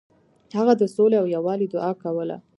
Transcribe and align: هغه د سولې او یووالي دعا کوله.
هغه 0.57 0.73
د 0.77 0.83
سولې 0.95 1.17
او 1.21 1.27
یووالي 1.35 1.67
دعا 1.73 1.91
کوله. 2.03 2.37